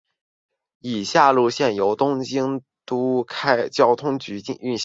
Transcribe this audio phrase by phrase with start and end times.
[0.79, 3.23] 以下路线由东京都
[3.71, 4.79] 交通局运行。